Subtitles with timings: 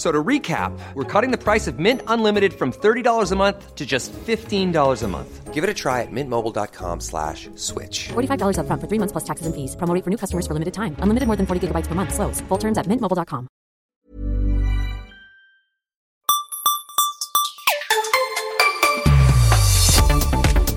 [0.00, 3.84] So to recap, we're cutting the price of Mint Unlimited from $30 a month to
[3.84, 5.52] just $15 a month.
[5.52, 8.08] Give it a try at mintmobile.com slash switch.
[8.08, 9.76] $45 up front for three months plus taxes and fees.
[9.76, 10.96] Promo for new customers for limited time.
[11.00, 12.14] Unlimited more than 40 gigabytes per month.
[12.14, 12.40] Slows.
[12.48, 13.46] Full terms at mintmobile.com.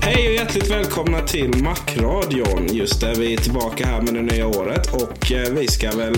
[0.02, 2.66] Hej och hjärtligt välkomna till Macradion.
[2.66, 6.14] Just där vi är tillbaka här med det nya året och eh, vi ska väl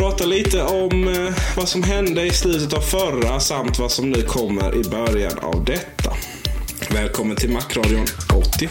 [0.00, 4.22] prata lite om eh, vad som hände i slutet av förra samt vad som nu
[4.22, 6.12] kommer i början av detta.
[6.90, 8.06] Välkommen till Macradion
[8.54, 8.70] 87.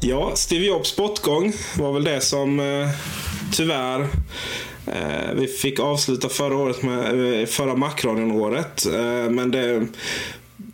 [0.00, 2.88] Ja, Steve Jobs bortgång var väl det som eh,
[3.52, 4.00] tyvärr
[4.86, 8.86] eh, vi fick avsluta förra året med förra Macradion-året.
[9.30, 9.86] Men det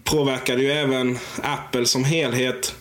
[0.05, 2.75] påverkade ju även Apple som helhet.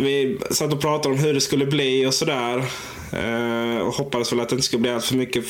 [0.00, 2.64] Vi satt och pratade om hur det skulle bli och sådär.
[3.12, 5.46] Eh, och hoppades väl att det inte skulle bli allt för mycket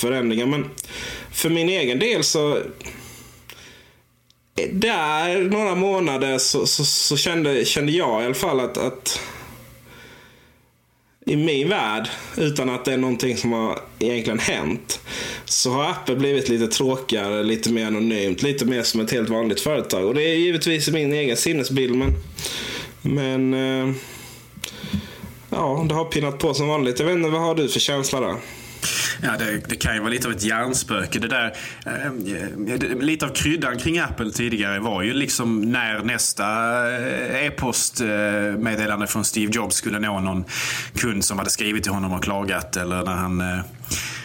[0.00, 0.46] förändringar.
[0.46, 0.70] Men
[1.32, 2.56] för min egen del så
[4.56, 9.20] eh, där några månader så, så, så kände, kände jag i alla fall att, att
[11.26, 15.00] i min värld, utan att det är någonting som har egentligen hänt,
[15.44, 19.60] så har Apple blivit lite tråkigare, lite mer anonymt, lite mer som ett helt vanligt
[19.60, 20.06] företag.
[20.06, 22.14] Och det är givetvis min egen sinnesbild, men,
[23.02, 23.94] men eh,
[25.50, 26.98] ja, det har pinnat på som vanligt.
[26.98, 28.34] Jag vet inte, vad har du för känsla där?
[29.22, 31.18] Ja, det, det kan ju vara lite av ett hjärnspöke.
[31.18, 32.12] Det där, eh,
[32.78, 36.44] det- lite av kryddan kring Apple tidigare var ju liksom när nästa
[36.98, 40.44] eh, e-postmeddelande eh, från Steve Jobs skulle nå någon
[40.94, 43.58] kund som hade skrivit till honom och klagat eller när han eh,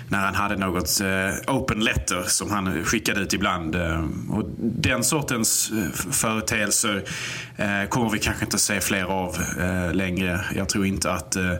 [0.10, 3.76] när han hade något eh, open letter som han skickade ut ibland.
[3.76, 7.04] Eh, och den sortens eh, företeelser
[7.56, 10.46] eh, kommer vi kanske inte se fler av eh, längre.
[10.56, 11.54] Jag tror inte att eh,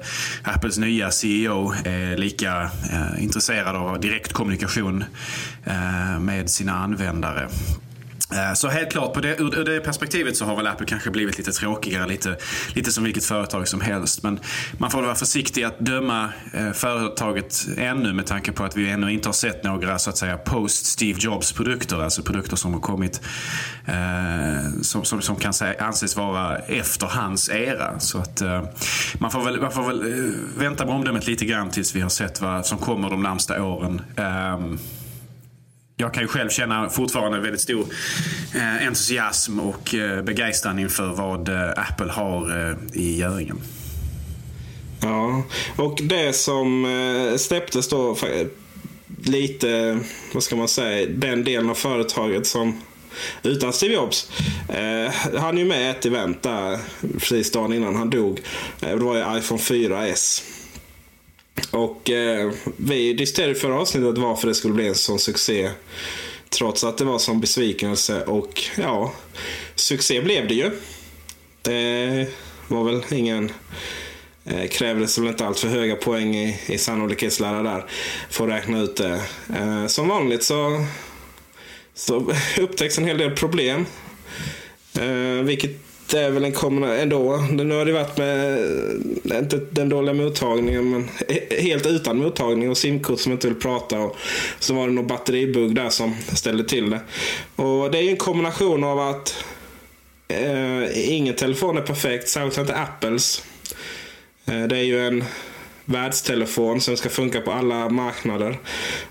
[0.44, 5.04] Apples nya CEO är lika eh, intresserad av direktkommunikation
[5.66, 7.48] eh, med sina användare.
[8.34, 11.38] Eh, så helt klart, på det, ur, det perspektivet så har väl Apple kanske blivit
[11.38, 12.38] lite tråkigare, lite,
[12.74, 14.24] lite som vilket företag som helst.
[14.24, 14.40] Men
[14.78, 18.90] man får väl vara försiktig att döma eh, företaget ännu med tanke på att vi
[18.90, 22.74] ännu inte har sett några så att säga post Steve Jobs produkter, alltså produkter som
[22.74, 23.22] har kommit
[23.86, 28.00] eh, som, som, som kan säga, anses vara efter hans era.
[28.00, 28.64] Så att eh,
[29.14, 32.10] man får väl, man får väl eh, vänta med omdömet lite grann tills vi har
[32.10, 34.02] sett vad som kommer de närmsta åren.
[34.16, 34.60] Eh,
[35.98, 37.86] jag kan ju själv känna fortfarande väldigt stor
[38.56, 43.58] eh, entusiasm och eh, begeistran inför vad eh, Apple har i göringen.
[45.02, 45.44] Ja,
[45.76, 48.18] och det som släpptes då
[49.24, 50.00] lite,
[50.34, 52.82] vad ska man säga, den delen av företaget som
[53.44, 54.32] utan Steve Jobs.
[54.70, 56.80] Eh, han är ju med i ett event där
[57.20, 58.42] precis dagen innan han dog.
[58.82, 60.44] Eh, det var ju iPhone 4S.
[61.72, 65.70] Och eh, vi diskuterade i förra avsnittet varför det skulle bli en sån succé.
[66.50, 69.14] Trots att det var sån besvikelse och ja,
[69.76, 70.72] succé blev det ju.
[71.62, 72.28] Det
[72.68, 73.52] var väl ingen
[74.50, 77.86] Eh, krävdes väl inte allt för höga poäng i, i sannolikhetslära där.
[78.30, 79.22] För att räkna ut det.
[79.58, 80.86] Eh, som vanligt så,
[81.94, 83.86] så upptäcks en hel del problem.
[85.00, 85.72] Eh, vilket
[86.12, 87.38] det är väl en kombination ändå.
[87.64, 88.60] Nu har det varit med,
[89.40, 91.10] inte den dåliga mottagningen, men
[91.50, 94.00] helt utan mottagning och simkort som inte vill prata.
[94.00, 94.16] Och
[94.60, 97.00] så var det någon batteribugg där som ställde till det.
[97.56, 99.46] Och det är ju en kombination av att
[100.28, 103.44] eh, ingen telefon är perfekt, särskilt inte Apples.
[104.46, 105.24] Eh, det är ju en
[105.86, 108.60] världstelefon som ska funka på alla marknader.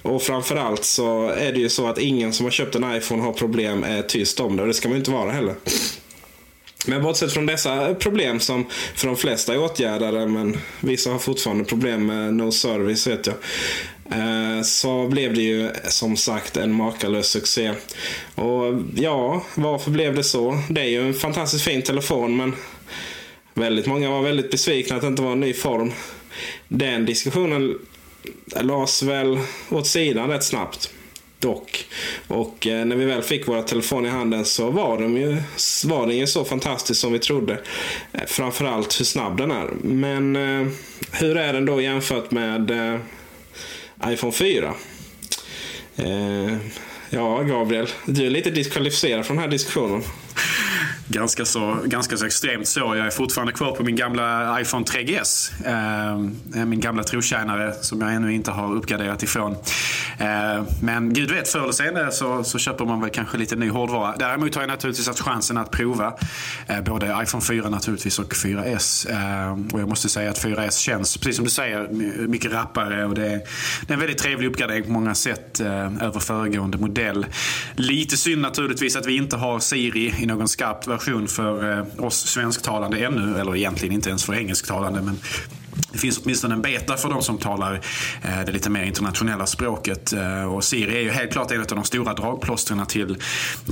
[0.02, 3.32] Och framförallt så är det ju så att ingen som har köpt en iPhone har
[3.32, 4.62] problem är tyst om det.
[4.62, 5.54] Och det ska man ju inte vara heller.
[6.86, 11.64] Men bortsett från dessa problem som för de flesta är åtgärdade, men vissa har fortfarande
[11.64, 13.36] problem med no service vet jag.
[14.10, 17.72] Eh, så blev det ju som sagt en makalös succé.
[18.34, 20.58] Och ja, varför blev det så?
[20.70, 22.54] Det är ju en fantastiskt fin telefon men
[23.54, 25.92] väldigt många var väldigt besvikna att det inte var en ny form.
[26.68, 27.78] Den diskussionen
[28.56, 29.38] lades väl
[29.70, 30.90] åt sidan rätt snabbt.
[31.46, 31.86] Dock.
[32.28, 35.36] Och eh, när vi väl fick våra telefoner i handen så var, de ju,
[35.84, 37.58] var den ju så fantastisk som vi trodde.
[38.12, 39.70] Eh, framförallt hur snabb den är.
[39.82, 40.72] Men eh,
[41.12, 43.00] hur är den då jämfört med eh,
[44.06, 44.74] iPhone 4?
[45.96, 46.56] Eh,
[47.10, 47.88] ja, Gabriel.
[48.06, 50.02] Du är lite diskvalificerad från den här diskussionen.
[51.08, 52.80] Ganska så, ganska så extremt så.
[52.80, 55.52] Jag är fortfarande kvar på min gamla iPhone 3GS.
[56.54, 59.56] Eh, min gamla trotjänare som jag ännu inte har uppgraderat ifrån.
[60.18, 63.68] Eh, men gud vet, förr eller senare så, så köper man väl kanske lite ny
[63.68, 64.14] hårdvara.
[64.18, 66.14] Däremot har jag naturligtvis haft chansen att prova
[66.66, 69.10] eh, både iPhone 4 naturligtvis och 4S.
[69.10, 71.88] Eh, och jag måste säga att 4S känns, precis som du säger,
[72.28, 73.04] mycket rappare.
[73.04, 73.40] Och det är,
[73.86, 77.26] det är en väldigt trevlig uppgradering på många sätt eh, över föregående modell.
[77.74, 82.26] Lite synd naturligtvis att vi inte har Siri i någon skarpt version för eh, oss
[82.26, 83.40] svensktalande ännu.
[83.40, 85.02] Eller egentligen inte ens för engelsktalande.
[85.02, 85.18] Men
[85.92, 87.80] det finns åtminstone en beta för de som talar
[88.22, 90.12] eh, det lite mer internationella språket.
[90.12, 93.16] Eh, och Siri är ju helt klart en av de stora dragplåstren till,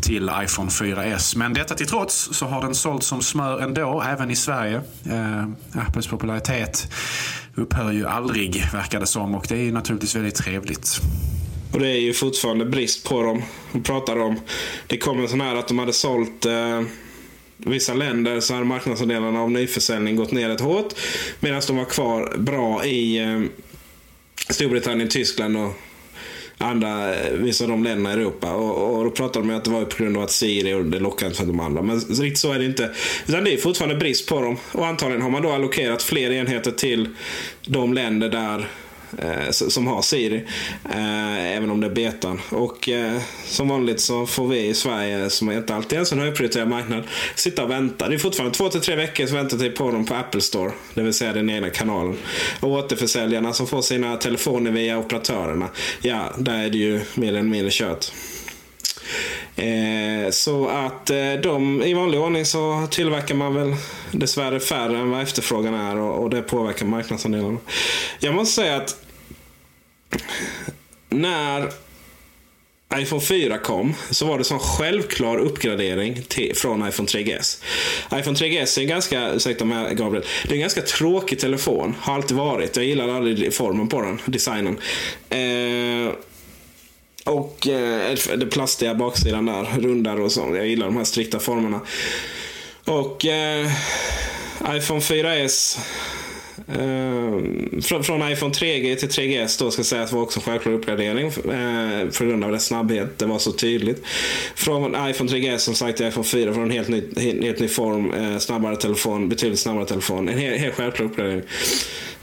[0.03, 1.39] till iPhone 4S.
[1.39, 4.81] Men detta till trots så har den sålt som smör ändå, även i Sverige.
[5.89, 6.89] Apples popularitet
[7.55, 9.35] upphör ju aldrig, verkar det som.
[9.35, 11.01] Och det är ju naturligtvis väldigt trevligt.
[11.75, 13.43] Och det är ju fortfarande brist på dem.
[13.73, 14.41] De pratar om,
[14.87, 16.83] det kom en sån här att de hade sålt eh,
[17.65, 20.95] vissa länder så hade marknadsandelarna av nyförsäljning gått ner rätt hårt.
[21.41, 23.43] Medan de var kvar bra i eh,
[24.51, 25.73] Storbritannien, Tyskland och
[26.59, 28.53] andra, eh, vissa av de länderna i Europa.
[28.53, 30.85] Och, och då pratade de om att det var på grund av att Siri och
[30.85, 31.83] det lockade inte för de andra.
[31.83, 32.91] Men riktigt så är det inte.
[33.27, 34.57] Utan det är fortfarande brist på dem.
[34.73, 37.09] Och antagligen har man då allokerat fler enheter till
[37.67, 38.69] de länder där
[39.19, 40.45] Eh, som har Siri.
[40.85, 42.41] Eh, även om det är betan.
[42.51, 46.69] Och eh, som vanligt så får vi i Sverige, som inte alltid är en högprioriterad
[46.69, 47.03] marknad,
[47.35, 48.09] sitta och vänta.
[48.09, 50.73] Det är fortfarande två till tre veckors väntetid på dem på Apple Store.
[50.95, 52.17] Det vill säga den egna kanalen.
[52.61, 55.69] Och återförsäljarna som får sina telefoner via operatörerna.
[56.03, 58.11] Ja, där är det ju mer eller mindre kört.
[59.57, 63.75] Eh, så att eh, de, i vanlig ordning så tillverkar man väl
[64.11, 67.59] dessvärre färre än vad efterfrågan är och, och det påverkar marknadsandelarna.
[68.19, 69.04] Jag måste säga att
[71.09, 71.71] när
[72.95, 77.63] iPhone 4 kom så var det en självklar uppgradering till, från iPhone 3GS.
[78.15, 81.95] iPhone 3GS är en ganska, ursäkta mig Gabriel, det är en ganska tråkig telefon.
[82.01, 82.77] Har alltid varit.
[82.77, 84.79] Jag gillar aldrig formen på den, designen.
[85.29, 86.15] Eh,
[87.25, 90.53] och eh, den plastiga baksidan där, rundare och så.
[90.57, 91.81] Jag gillar de här strikta formerna.
[92.85, 93.71] Och eh,
[94.69, 95.79] iPhone 4S
[96.69, 101.27] Ehm, från, från, iPhone 3G till 3GS då ska sägas var också en självklar uppgradering
[101.27, 103.19] eh, för grund av dess snabbhet.
[103.19, 104.03] Det var så tydligt.
[104.55, 107.69] Från iPhone 3GS som sagt till iPhone 4 från en helt ny, helt, helt ny
[107.69, 110.29] form, Eh, snabbare telefon, betydligt snabbare telefon.
[110.29, 111.43] En helt, helt självklar uppgradering.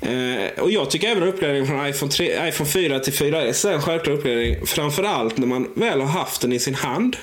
[0.02, 3.82] Eh, och jag tycker även uppgraderingen från iPhone, 3, iPhone 4 till 4S är en
[3.82, 4.66] självklar uppgradering.
[4.66, 7.16] Framförallt när man väl har haft den i sin hand.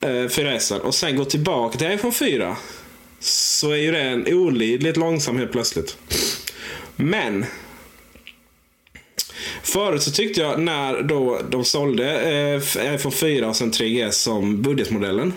[0.00, 2.56] Eh, 4S och sen går tillbaka till iPhone 4
[3.26, 5.96] så är ju det en olidligt långsam helt plötsligt.
[6.96, 7.44] Men
[9.62, 14.62] Förut så tyckte jag när då de sålde eh, iPhone 4 och sen 3GS som
[14.62, 15.32] budgetmodellen.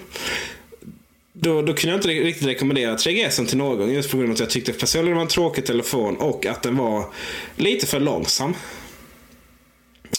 [1.33, 3.93] Då, då kunde jag inte riktigt rekommendera 3GS till någon.
[3.93, 6.61] Just på grund av att jag tyckte personligen det var en tråkig telefon och att
[6.61, 7.05] den var
[7.55, 8.53] lite för långsam.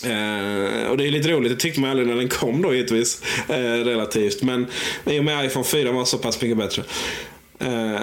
[0.04, 3.22] Eh, och det är lite roligt, det tyckte man aldrig när den kom då givetvis.
[3.48, 4.42] Eh, relativt.
[4.42, 4.66] Men
[5.06, 6.84] i och med iPhone 4 var så pass mycket bättre.
[7.60, 8.02] Eh,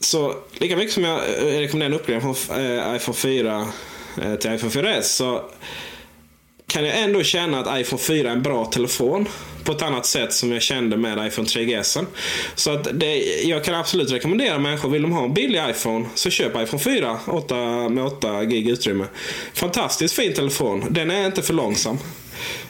[0.00, 3.66] så lika mycket som jag eh, rekommenderar en uppgradering från eh, iPhone 4
[4.22, 5.42] eh, till iPhone 4S så
[6.66, 9.28] kan jag ändå känna att iPhone 4 är en bra telefon.
[9.64, 12.06] På ett annat sätt som jag kände med iPhone 3GS.
[12.54, 16.30] Så att det, jag kan absolut rekommendera människor, vill de ha en billig iPhone så
[16.30, 17.54] köp iPhone 4 8,
[17.88, 19.06] med 8 gig utrymme.
[19.54, 20.84] Fantastiskt fin telefon.
[20.90, 21.98] Den är inte för långsam.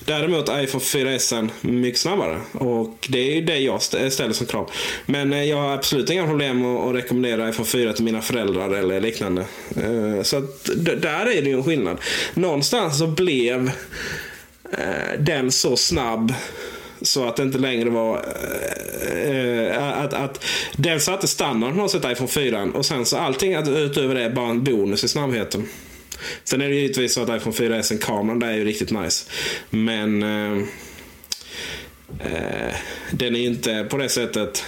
[0.05, 2.41] Däremot iPhone 4S mycket snabbare.
[2.53, 4.71] Och det är ju det jag ställer som krav.
[5.07, 9.01] Men eh, jag har absolut inga problem att rekommendera iPhone 4 till mina föräldrar eller
[9.01, 9.45] liknande.
[9.77, 10.65] Eh, så att
[11.03, 11.99] där är det ju en skillnad.
[12.35, 13.71] Någonstans så blev
[14.73, 16.35] eh, den så snabb
[17.03, 18.25] så att det inte längre var...
[19.79, 20.45] Att, att
[20.77, 24.31] den satte standard på något sätt iPhone 4 och sen så allting utöver det är
[24.31, 25.69] bara en bonus i snabbheten.
[26.45, 29.31] Sen är det givetvis så att iPhone 4S kameran där är ju riktigt nice.
[29.71, 30.63] Men eh,
[32.21, 32.75] eh,
[33.11, 34.65] den är ju inte på det sättet.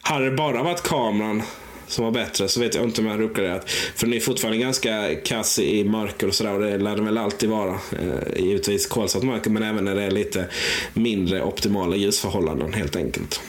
[0.00, 1.42] Hade det bara varit kameran
[1.90, 3.70] som var bättre så vet jag inte om jag hade uppgraderat.
[3.70, 7.18] För den är fortfarande ganska kass i mörker och sådär och det lär den väl
[7.18, 7.70] alltid vara.
[7.72, 10.46] Eh, givetvis kolsvart mörker men även när det är lite
[10.94, 13.40] mindre optimala ljusförhållanden helt enkelt.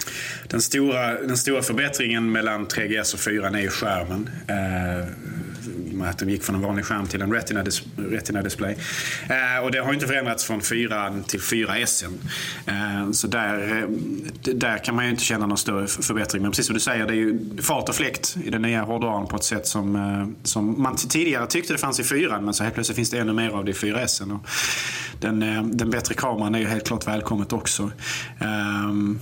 [0.50, 4.30] Den stora, den stora förbättringen mellan 3GS och 4 är ju skärmen.
[4.48, 5.08] Eh,
[6.02, 8.78] med att de gick från en vanlig skärm till en Retina, dis Retina display.
[9.30, 12.04] Eh, och det har inte förändrats från 4 till 4S.
[12.66, 13.90] Eh, så där, eh,
[14.54, 16.42] där kan man ju inte känna någon större förbättring.
[16.42, 19.28] Men precis som du säger, det är ju fart och fläkt i den nya hårdvaran
[19.28, 22.64] på ett sätt som, eh, som man tidigare tyckte det fanns i 4 men så
[22.64, 24.22] helt plötsligt finns det ännu mer av det i 4S.
[25.20, 27.92] Den, eh, den bättre kameran är ju helt klart välkommet också.
[28.40, 29.20] Ehm,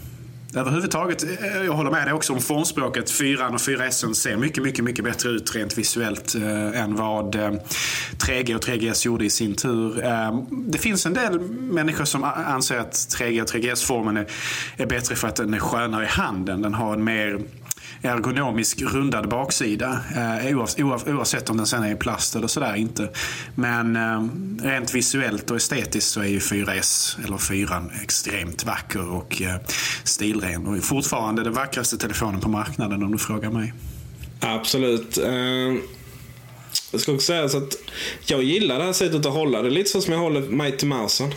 [0.55, 3.11] Överhuvudtaget, eh, jag håller med dig också om formspråket.
[3.11, 7.51] 4 och 4S ser mycket, mycket, mycket bättre ut rent visuellt eh, än vad eh,
[8.17, 10.05] 3G och 3GS gjorde i sin tur.
[10.05, 14.25] Eh, det finns en del människor som anser att 3G och 3GS-formen är,
[14.77, 16.61] är bättre för att den är skönare i handen.
[16.61, 17.39] Den har en mer
[18.01, 19.99] ergonomisk rundad baksida.
[20.15, 20.57] Eh,
[21.07, 23.09] oavsett om den sen är i plast eller sådär inte.
[23.55, 24.27] Men eh,
[24.67, 29.55] rent visuellt och estetiskt så är ju 4S eller 4 extremt vacker och eh,
[30.03, 30.67] stilren.
[30.67, 33.73] Och fortfarande den vackraste telefonen på marknaden om du frågar mig.
[34.39, 35.17] Absolut.
[35.17, 35.33] Eh,
[36.91, 37.75] jag ska också säga så att
[38.25, 39.69] jag gillar det här sättet att hålla det.
[39.69, 41.31] Lite så som jag håller Mighty Mousen.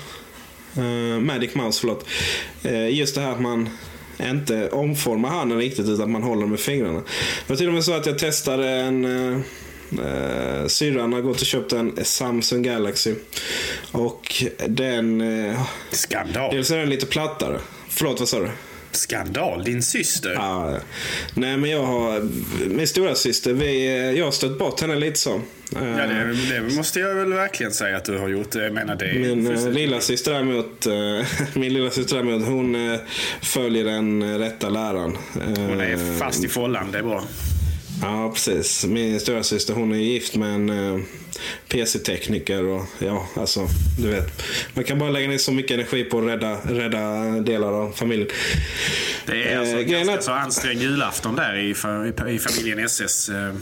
[0.77, 2.07] Eh, Magic Mouse, förlåt.
[2.63, 3.69] Eh, just det här att man
[4.31, 7.03] inte omforma handen riktigt utan man håller med fingrarna.
[7.47, 11.47] Det var till och med så att jag testade en eh, syrran har gått och
[11.47, 13.15] köpt en Samsung Galaxy.
[13.93, 15.21] Och den...
[15.21, 16.55] Eh, Skandal.
[16.55, 17.59] Dels är den lite plattare.
[17.89, 18.51] Förlåt, vad sa du?
[18.91, 20.33] Skandal, din syster?
[20.33, 20.79] Ja,
[21.35, 22.29] nej men jag har,
[22.69, 25.41] min stora syster, vi, jag har stött bort henne lite så.
[25.75, 28.55] Ja, det, det, måste jag väl verkligen säga att du har gjort.
[28.55, 30.93] Jag menar, det min äh, lilla syster däremot, äh,
[31.55, 32.99] min lilla syster däremot, hon
[33.43, 35.19] följer den rätta läran.
[35.35, 37.25] Hon är fast i follan, det är bra.
[38.03, 38.85] Ja, precis.
[38.85, 41.05] Min stora syster hon är gift med en
[41.69, 42.65] PC-tekniker.
[42.65, 44.43] Och, ja, alltså, du vet.
[44.75, 48.29] Man kan bara lägga ner så mycket energi på att rädda, rädda delar av familjen.
[49.27, 50.25] Det är alltså uh, ganska att...
[50.25, 51.69] så ansträngd julafton där i,
[52.31, 53.29] i, i familjen SS.
[53.29, 53.55] Eh,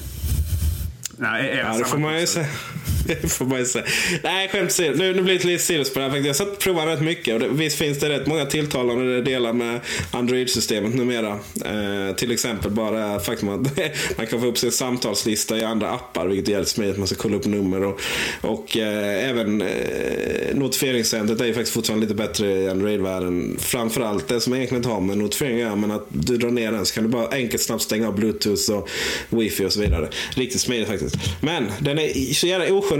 [1.20, 2.46] nej, ja, det får man ju säga.
[2.46, 2.89] Det
[3.28, 3.84] får man ju säga.
[4.22, 4.94] Nej, skämt åsido.
[4.96, 6.16] Nu, nu blir det lite sidospår här.
[6.16, 7.34] Jag har satt prova rätt mycket.
[7.34, 11.38] Och det, visst finns det rätt många tilltalande delar med Android-systemet numera.
[11.64, 13.60] Eh, till exempel bara faktum att
[14.16, 16.26] man kan få upp sin samtalslista i andra appar.
[16.26, 16.98] Vilket är jävligt smidigt.
[16.98, 17.84] Man ska kolla upp nummer.
[17.84, 18.00] Och,
[18.40, 23.56] och eh, även eh, notifieringscentret är ju faktiskt fortfarande lite bättre i Android-världen.
[23.60, 25.76] Framförallt det som egentligen inte har med notifiering att göra.
[25.76, 28.70] Men att du drar ner den så kan du bara enkelt snabbt stänga av bluetooth
[28.70, 28.88] och
[29.28, 30.08] wifi och så vidare.
[30.34, 31.16] Riktigt smidigt faktiskt.
[31.40, 32.99] Men den är så jävla oskön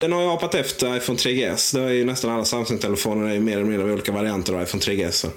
[0.00, 1.76] Den har ju apat efter iPhone 3GS.
[1.76, 4.82] Det är ju nästan alla Samsung-telefoner är ju mer eller mindre olika varianter av iPhone
[4.82, 5.30] 3GS.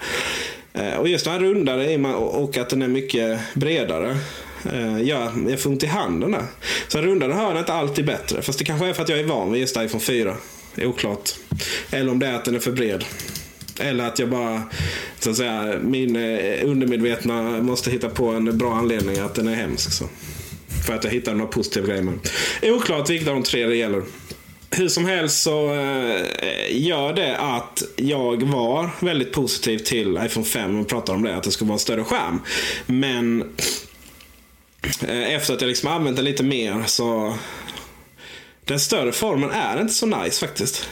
[0.74, 4.17] Eh, och just den här rundare och att den är mycket bredare
[4.74, 6.46] eh, gör att jag får ont i handen där.
[6.88, 8.41] Så en rundare hörn är inte alltid bättre.
[8.41, 10.36] Fast det kanske är för att jag är van vid just iPhone 4.
[10.75, 11.29] Det är oklart.
[11.91, 13.05] Eller om det är att den är för bred.
[13.79, 14.63] Eller att jag bara,
[15.20, 19.55] så att säga, min eh, undermedvetna måste hitta på en bra anledning att den är
[19.55, 19.91] hemsk.
[19.91, 20.05] Så.
[20.88, 22.20] För att jag hittar några positiva grejer med.
[22.62, 24.03] Oklart vilket av de tre det gäller.
[24.75, 26.25] Hur som helst så eh,
[26.70, 31.44] gör det att jag var väldigt positiv till iPhone 5 och pratade om det, att
[31.44, 32.42] det skulle vara en större skärm.
[32.86, 33.42] Men
[35.08, 37.34] eh, efter att jag liksom använt den lite mer så
[38.65, 40.89] den större formen är inte så nice faktiskt.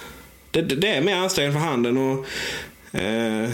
[0.51, 2.25] Det, det är mer ansträngande för handen och
[2.99, 3.49] eh,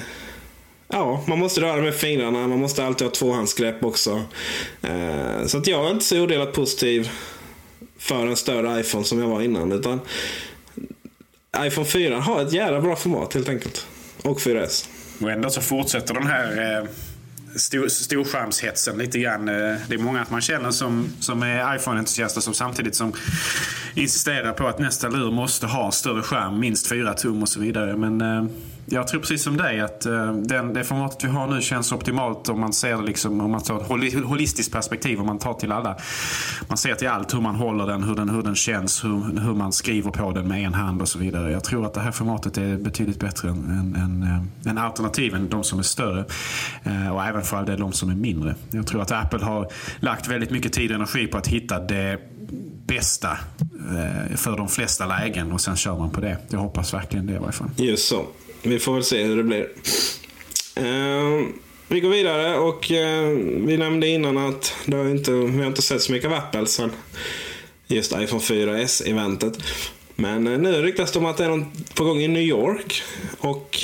[0.87, 2.47] ja, man måste röra med fingrarna.
[2.47, 4.23] Man måste alltid ha tvåhandsgrepp också.
[4.81, 7.09] Eh, så att jag är inte så odelat positiv
[7.99, 9.71] för en större iPhone som jag var innan.
[9.71, 9.99] Utan
[11.57, 13.87] iPhone 4 har ett jävla bra format helt enkelt.
[14.23, 14.87] Och 4S.
[15.21, 16.87] Och ändå så fortsätter den här eh,
[17.55, 19.49] stor, storskärmshetsen lite grann.
[19.49, 23.13] Eh, det är många att man känner som, som är iPhone-entusiaster som samtidigt som
[23.93, 27.97] insisterar på att nästa lur måste ha större skärm, minst 4 tum och så vidare.
[27.97, 28.45] Men eh,
[28.89, 32.49] jag tror precis som dig att uh, den, det formatet vi har nu känns optimalt
[32.49, 35.71] om man ser liksom, om man tar ett hol holistiskt perspektiv, om man tar till
[35.71, 35.97] alla.
[36.67, 39.53] Man ser till allt, hur man håller den, hur den, hur den känns, hur, hur
[39.53, 41.51] man skriver på den med en hand och så vidare.
[41.51, 45.49] Jag tror att det här formatet är betydligt bättre än, än, än, eh, än alternativen,
[45.49, 46.25] de som är större.
[46.87, 48.55] Uh, och även för all del de som är mindre.
[48.71, 52.19] Jag tror att Apple har lagt väldigt mycket tid och energi på att hitta det
[52.87, 53.37] bästa
[54.35, 56.37] för de flesta lägen och sen kör man på det.
[56.49, 57.69] Jag hoppas verkligen det i varje fall.
[57.77, 58.25] Just så.
[58.67, 59.69] Vi får väl se hur det blir.
[60.75, 61.47] Eh,
[61.87, 63.29] vi går vidare och eh,
[63.65, 66.65] vi nämnde innan att det har inte, vi har inte sett så mycket av Apple
[66.65, 66.91] sen
[67.87, 69.63] just iPhone 4S-eventet.
[70.15, 73.03] Men eh, nu ryktas det om att det är något på gång i New York.
[73.39, 73.77] Och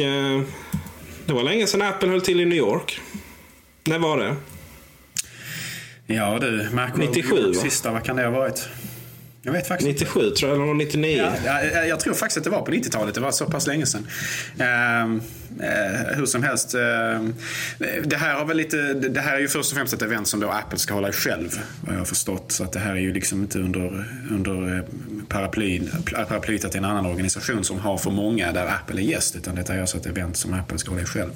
[1.26, 3.02] det var länge sedan Apple höll till i New York.
[3.84, 4.36] När var det?
[6.08, 7.62] Ja du, Macworld 97, York va?
[7.62, 8.68] sista, vad kan det ha varit?
[9.46, 11.32] Jag vet faktiskt 97 tror jag, eller 99.
[11.46, 13.16] Ja, jag, jag tror faktiskt att det var på 90-talet.
[13.16, 14.08] Det var så pass länge sedan.
[14.60, 16.76] Eh, hur som helst.
[16.76, 17.36] ehm,
[18.04, 20.40] det, här har väl lite, det här är ju först och främst ett event som
[20.40, 21.60] då Apple ska hålla själv.
[21.82, 22.52] Vad jag har förstått.
[22.52, 24.84] Så att det här är ju liksom inte under, under eh,
[25.28, 25.82] paraply,
[26.28, 29.36] paraplyt att det är en annan organisation som har för många där Apple är gäst.
[29.36, 31.32] Utan detta är alltså ett event som Apple ska hålla själv.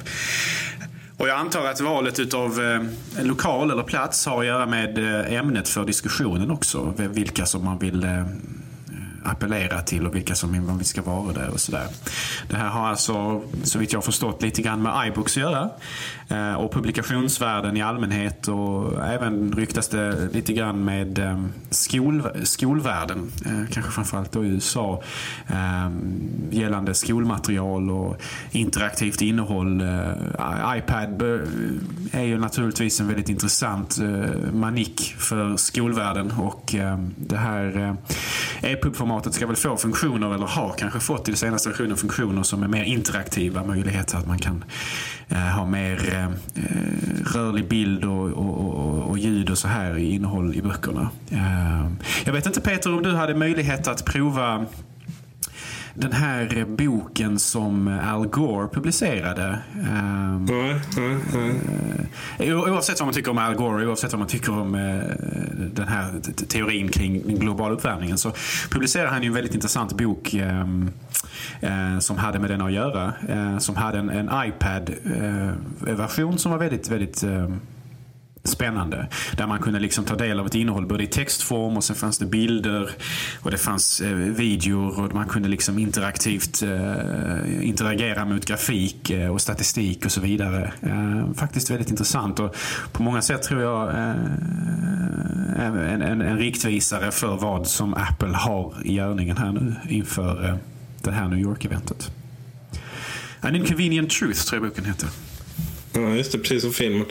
[1.18, 5.34] Och jag antar att valet utav eh, lokal eller plats har att göra med eh,
[5.34, 6.94] ämnet för diskussionen också.
[6.98, 8.26] Vilka som man vill eh,
[9.28, 11.88] appellera till och vilka som man ska vara där och sådär.
[12.50, 15.70] Det här har alltså, så vitt jag har förstått, lite grann med iBooks att göra.
[16.30, 23.32] Eh, och publikationsvärlden i allmänhet och även ryktas det lite grann med eh, skol, skolvärlden,
[23.46, 25.04] eh, kanske framförallt då i USA,
[25.48, 25.92] eh,
[26.52, 29.82] gällande skolmaterial och interaktivt innehåll.
[29.82, 37.00] Eh, iPad eh, är ju naturligtvis en väldigt intressant eh, manik för skolvärlden och eh,
[37.16, 37.94] det här eh,
[38.62, 42.64] EPUB-formatet ska väl få funktioner, eller har kanske fått i den senaste versionen funktioner som
[42.64, 44.64] är mer interaktiva möjligheter att man kan
[45.30, 46.30] eh, ha mer eh,
[47.34, 51.10] rörlig bild och, och, och, och ljud och så här i innehåll i böckerna.
[51.32, 51.92] Eh,
[52.26, 54.66] jag vet inte Peter om du hade möjlighet att prova
[56.00, 59.60] den här boken som Al Gore publicerade.
[60.40, 61.18] Nej, nej,
[62.40, 62.54] nej.
[62.54, 64.82] Oavsett vad man tycker om Al Gore, oavsett vad man tycker om eh,
[65.74, 68.32] den här te- teorin kring den globala uppvärmningen så
[68.72, 70.92] publicerade han ju en väldigt intressant bok ehm,
[71.62, 73.14] eh, som hade med den att göra.
[73.30, 77.60] Eh, som hade en, en iPad-version som var väldigt, väldigt ehm,
[78.48, 79.08] spännande.
[79.38, 82.18] Där man kunde liksom ta del av ett innehåll både i textform och sen fanns
[82.18, 82.92] det bilder
[83.42, 89.32] och det fanns eh, videor och man kunde liksom interaktivt eh, interagera mot grafik eh,
[89.32, 90.74] och statistik och så vidare.
[90.82, 92.56] Eh, faktiskt väldigt intressant och
[92.92, 94.16] på många sätt tror jag eh,
[95.58, 100.56] en, en, en riktvisare för vad som Apple har i görningen här nu inför eh,
[101.02, 102.12] det här New York-eventet.
[103.42, 105.10] An Inconvenient Truth tror jag boken heter.
[105.94, 106.38] Ja, just det.
[106.38, 107.06] Precis som filmen.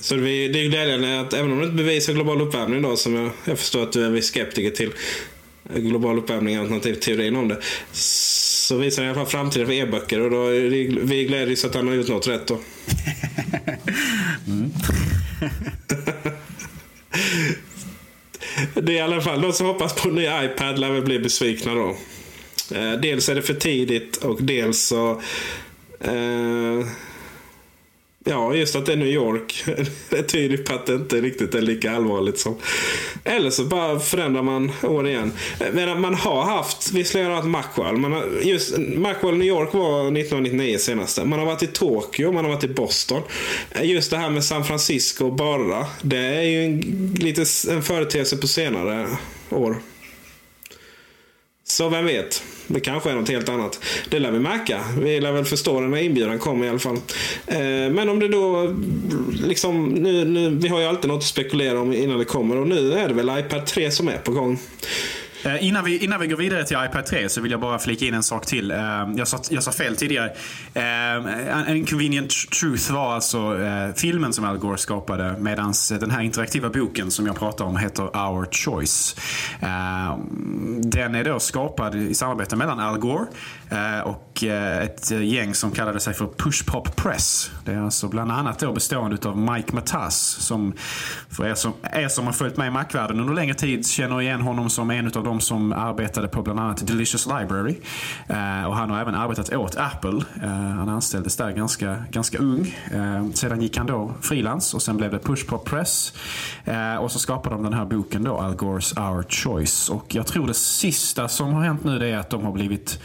[0.00, 2.96] Så det är, det är glädjande att även om det inte bevisar global uppvärmning då,
[2.96, 4.92] som jag, jag förstår att du är viss skeptiker till
[5.74, 7.56] global uppvärmning alternativt teorin om det.
[7.92, 11.64] Så visar det i alla fall framtiden för e-böcker och då är det, vi glädjs
[11.64, 12.58] att han har gjort något rätt då.
[14.46, 14.70] mm.
[18.86, 21.18] det är i alla fall de som hoppas på en ny iPad lär väl bli
[21.18, 21.96] besvikna då.
[22.74, 25.10] Eh, dels är det för tidigt och dels så
[26.00, 26.86] eh,
[28.24, 29.64] Ja, just att det är New York.
[30.10, 32.56] Det tyder på att det inte riktigt är lika allvarligt som...
[33.24, 35.32] Eller så bara förändrar man år igen.
[35.72, 37.96] Men man har haft, visserligen har haft Macwell.
[37.96, 41.24] Man har, just Macwell New York var 1999 senaste.
[41.24, 43.22] Man har varit i Tokyo, man har varit i Boston.
[43.82, 45.86] Just det här med San Francisco bara.
[46.02, 46.80] Det är ju en,
[47.20, 49.08] lite en företeelse på senare
[49.50, 49.76] år.
[51.80, 52.42] Så vem vet?
[52.66, 53.84] Det kanske är något helt annat.
[54.08, 54.80] Det lär vi märka.
[54.98, 56.96] Vi lär väl förstå det när inbjudan kommer i alla fall.
[57.46, 57.58] Eh,
[57.90, 58.74] men om det då
[59.44, 62.68] liksom, nu, nu, vi har ju alltid något att spekulera om innan det kommer och
[62.68, 64.58] nu är det väl iPad 3 som är på gång.
[65.44, 68.04] Eh, innan vi, innan vi går vidare till iPad 3 så vill jag bara flika
[68.04, 68.70] in en sak till.
[68.70, 68.78] Eh,
[69.16, 70.32] jag sa, jag sa fel tidigare.
[70.74, 73.58] Eh, en convenient Truth var alltså
[73.96, 78.02] filmen som Al Gore skapade medan den här interaktiva boken som jag pratar om heter
[78.02, 79.16] Our Choice.
[80.82, 83.26] Den är då skapad i samarbete mellan Al Gore
[83.70, 87.50] Eh, och eh, ett gäng som kallade sig för Push Pop Press.
[87.64, 90.72] Det är alltså bland annat då bestående av Mike Matas som
[91.28, 94.40] för er som, er som har följt med i Mac-världen under längre tid känner igen
[94.40, 97.76] honom som en av de som arbetade på bland annat Delicious Library.
[98.28, 100.20] Eh, och han har även arbetat åt Apple.
[100.78, 102.76] Han anställdes där ganska, ganska ung.
[103.34, 106.12] Sedan gick han då frilans och sen blev det Push Pop Press.
[107.00, 109.88] och så skapade de den här boken då, Al Gores Our Choice.
[109.88, 113.00] Och jag tror det sista som har hänt nu det är att de har blivit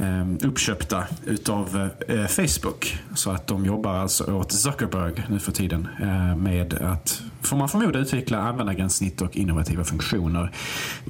[0.00, 2.98] Eh, uppköpta utav eh, Facebook.
[3.14, 7.68] Så att de jobbar alltså åt Zuckerberg nu för tiden eh, med att får man
[7.68, 10.52] förmoda utveckla användargränssnitt och innovativa funktioner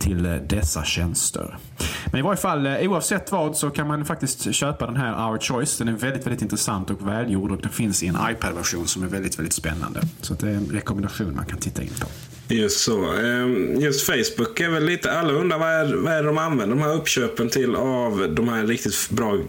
[0.00, 1.58] till dessa tjänster.
[2.06, 5.78] Men i varje fall, oavsett vad så kan man faktiskt köpa den här Our Choice.
[5.78, 9.06] Den är väldigt, väldigt intressant och välgjord och den finns i en iPad-version som är
[9.06, 10.00] väldigt, väldigt spännande.
[10.20, 12.06] Så det är en rekommendation man kan titta in på.
[12.50, 13.04] Just så.
[13.04, 16.82] Ehm, just Facebook är väl lite, alla undrar vad är, vad är de använder de
[16.82, 19.40] här uppköpen till av de här riktigt bra eh,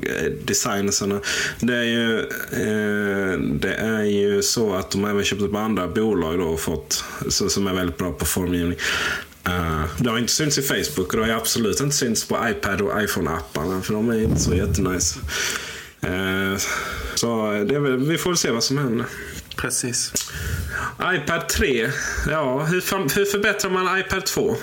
[0.46, 0.82] designersarna.
[0.82, 1.22] designerserna.
[1.60, 2.20] Det är ju,
[2.52, 7.04] eh, det är ju så att de även köpt upp andra bolag då och fått,
[7.30, 8.78] så, som är väldigt bra på formgivning.
[9.48, 12.82] Uh, det har inte synts i Facebook och det har absolut inte synts på iPad
[12.82, 15.20] och iPhone-apparna för de är inte så jättenice.
[16.06, 16.58] Uh,
[17.16, 19.06] så det väl, vi får väl se vad som händer.
[19.62, 20.13] Precis.
[21.15, 21.89] iPad 3.
[22.30, 24.56] Ja, hur, hur förbättrar man iPad 2?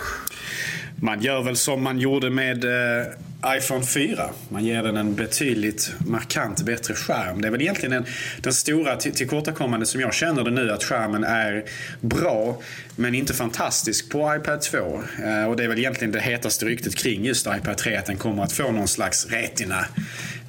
[0.97, 3.07] Man gör väl som man gjorde med eh,
[3.47, 4.31] iPhone 4.
[4.49, 7.41] Man ger den en betydligt markant bättre skärm.
[7.41, 8.05] Det är väl egentligen den,
[8.41, 10.73] den stora tillkortakommande som jag känner det nu.
[10.73, 11.65] Att skärmen är
[12.01, 12.63] bra
[12.97, 14.79] men inte fantastisk på iPad 2.
[15.25, 17.97] Eh, och det är väl egentligen det hetaste ryktet kring just iPad 3.
[17.97, 19.85] Att den kommer att få någon slags Retina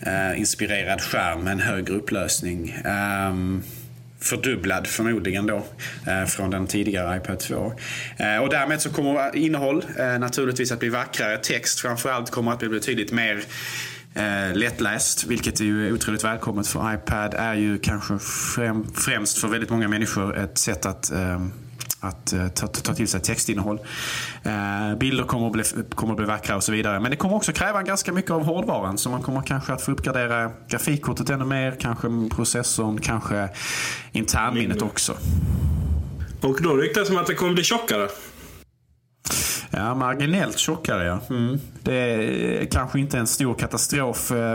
[0.02, 2.78] eh, skärm med en högre upplösning.
[2.86, 3.64] Um,
[4.22, 5.66] fördubblad förmodligen då
[6.08, 7.74] eh, från den tidigare iPad 2.
[8.18, 11.38] Eh, och därmed så kommer innehåll eh, naturligtvis att bli vackrare.
[11.38, 13.44] Text framförallt kommer att bli betydligt mer
[14.14, 18.20] eh, lättläst, vilket är ju otroligt välkommet för iPad är ju kanske
[18.96, 21.52] främst för väldigt många människor ett sätt att ehm,
[22.00, 23.80] att uh, ta, ta till sig textinnehåll.
[24.46, 25.64] Uh, bilder kommer att, bli,
[25.96, 27.00] kommer att bli vackra och så vidare.
[27.00, 28.98] Men det kommer också kräva ganska mycket av hårdvaran.
[28.98, 31.76] Så man kommer kanske att få uppgradera grafikkortet ännu mer.
[31.80, 33.50] Kanske processorn, kanske
[34.12, 35.14] internminnet också.
[36.42, 38.08] Och då ryktas det som att det kommer bli tjockare.
[39.72, 41.20] Ja, marginellt tjockare ja.
[41.30, 41.60] Mm.
[41.84, 44.32] Det är kanske inte en stor katastrof.
[44.32, 44.54] Eh,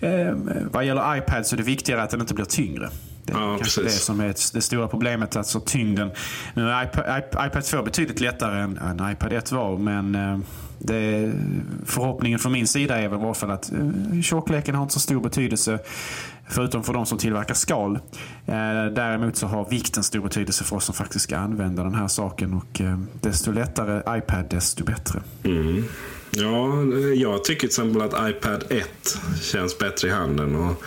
[0.00, 0.34] eh,
[0.70, 2.90] vad gäller iPad så är det viktigare att den inte blir tyngre.
[3.24, 3.98] Det är ja, kanske precis.
[3.98, 6.10] det som är det stora problemet, alltså tyngden.
[6.54, 10.38] Nu är iPad, iPad 2 betydligt lättare än, än iPad 1 var, men eh,
[10.78, 11.32] det,
[11.84, 15.00] förhoppningen från min sida är väl i alla fall att eh, tjockleken har inte så
[15.00, 15.78] stor betydelse.
[16.48, 17.94] Förutom för de som tillverkar skal.
[18.46, 22.08] Eh, däremot så har vikten stor betydelse för oss som faktiskt ska använda den här
[22.08, 22.54] saken.
[22.54, 22.80] Och
[23.20, 25.22] desto lättare iPad, desto bättre.
[25.44, 25.84] Mm.
[26.30, 26.68] Ja,
[27.14, 30.56] jag tycker till exempel att iPad 1 känns bättre i handen.
[30.56, 30.84] Och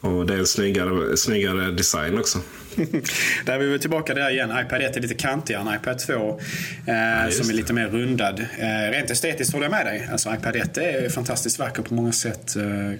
[0.00, 2.38] och det är en snyggare, snyggare design också.
[3.44, 4.50] Där är vi tillbaka där igen.
[4.50, 6.12] iPad 1 är lite kantigare än iPad 2.
[6.14, 8.40] Eh, som är lite mer rundad.
[8.58, 10.08] Eh, rent estetiskt håller jag med dig.
[10.12, 12.56] Alltså iPad 1 är fantastiskt vacker på många sätt.
[12.56, 12.92] Eh,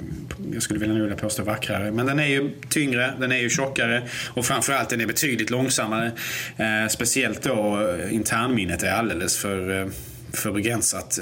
[0.53, 1.91] jag skulle vilja vilja påstå vackrare.
[1.91, 6.13] Men den är ju tyngre, den är ju tjockare och framförallt den är betydligt långsammare.
[6.57, 9.89] Eh, speciellt då eh, internminnet är alldeles för, eh,
[10.33, 11.19] för begränsat.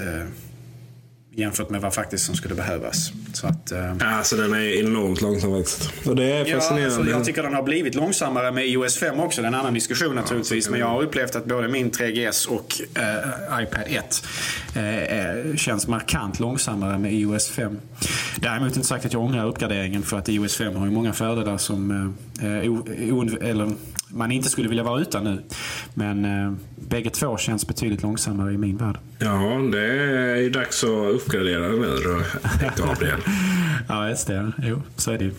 [1.36, 3.12] Jämfört med vad faktiskt som skulle behövas.
[3.32, 4.18] Så att, eh...
[4.18, 6.06] Alltså den är enormt långsam faktiskt.
[6.06, 6.96] Och det är Ja, fascinerande.
[6.96, 9.40] alltså, jag tycker den har blivit långsammare med iOS 5 också.
[9.42, 10.70] Det är en annan diskussion naturligtvis.
[10.70, 14.24] Men jag har upplevt att både min 3GS och eh, iPad 1
[14.74, 17.78] eh, eh, känns markant långsammare med iOS 5.
[18.36, 21.58] Däremot inte sagt att jag ångrar uppgraderingen för att iOS 5 har ju många fördelar
[21.58, 21.90] som
[22.40, 23.72] eh, eh, o, o, eller,
[24.14, 25.42] man inte skulle vilja vara utan nu.
[25.94, 26.52] Men eh,
[26.88, 28.98] bägge två känns betydligt långsammare i min värld.
[29.18, 32.22] Ja, det är ju dags att uppgradera nu då,
[32.84, 33.20] Gabriel.
[33.88, 34.52] ja, just det.
[34.62, 35.32] Jo, så är det ju.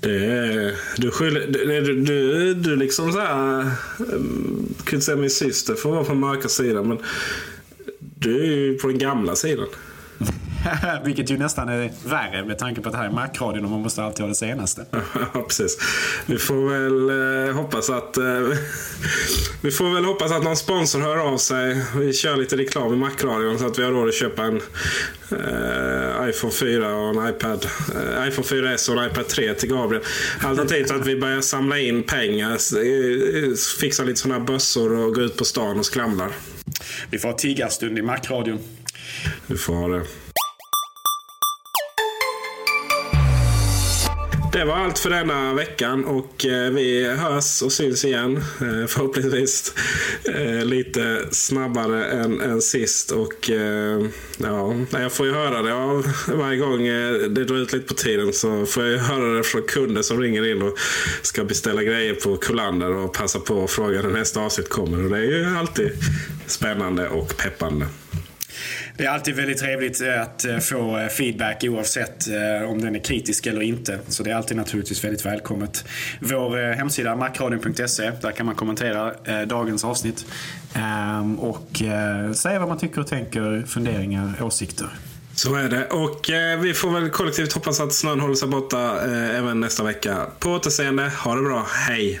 [0.00, 1.46] Det du, skyller,
[1.80, 3.70] du, du, du, liksom så här...
[4.84, 6.98] kan inte säga min syster för att vara på mörka sidan, men
[7.98, 9.66] du är ju på den gamla sidan.
[11.04, 13.80] Vilket ju nästan är värre med tanke på att det här är Mac-radion och man
[13.80, 14.86] måste alltid ha det senaste.
[15.34, 15.78] Ja, precis.
[16.26, 18.24] Vi får väl eh, hoppas att eh,
[19.60, 21.82] vi får väl hoppas att någon sponsor hör av sig.
[21.96, 24.56] Vi kör lite reklam i Macradion så att vi har råd att köpa en
[25.30, 30.04] eh, iPhone 4 och en iPad, eh, iPhone 4S och en iPad 3 till Gabriel.
[30.44, 32.58] Alternativt att vi börjar samla in pengar,
[33.80, 36.28] fixa lite sådana här bössor och gå ut på stan och skramlar.
[37.10, 38.58] Vi får ha tiggarstund i Mac-radion.
[39.46, 40.02] Vi får ha det.
[44.56, 48.36] Det var allt för denna veckan och eh, vi hörs och syns igen.
[48.36, 49.74] Eh, förhoppningsvis
[50.24, 53.10] eh, lite snabbare än, än sist.
[53.10, 53.50] Och
[54.38, 56.84] ja, jag får ju höra det av varje gång
[57.34, 60.20] det drar ut lite på tiden så får jag ju höra det från kunder som
[60.20, 60.78] ringer in och
[61.22, 65.04] ska beställa grejer på Kullander och passa på att fråga när nästa avsnitt kommer.
[65.04, 65.90] Och det är ju alltid
[66.46, 67.86] spännande och peppande.
[68.96, 72.26] Det är alltid väldigt trevligt eh, att eh, få eh, feedback oavsett
[72.68, 73.98] om den är kritisk eller inte.
[74.08, 75.84] Så det är alltid naturligtvis väldigt välkommet.
[76.20, 79.12] Vår hemsida macradion.se, där kan man kommentera
[79.46, 80.26] dagens avsnitt.
[80.74, 81.82] Ehm, och
[82.34, 84.88] säga vad man tycker och tänker, funderingar, åsikter.
[85.36, 85.86] Så är det.
[85.86, 89.84] Och eh, vi får väl kollektivt hoppas att snön håller sig borta eh, även nästa
[89.84, 90.26] vecka.
[90.38, 91.12] På återseende.
[91.24, 91.66] Ha det bra.
[91.88, 92.20] Hej!